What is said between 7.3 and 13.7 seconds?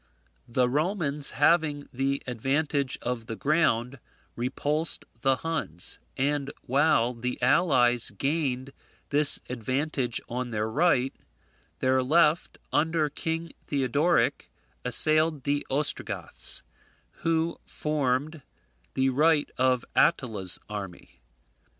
allies gained this advantage on their right, their left, under King